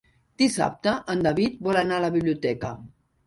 [0.41, 2.73] Dissabte en David vol anar a la biblioteca.